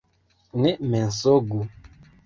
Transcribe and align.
Ne 0.63 0.73
mensogu! 0.95 1.63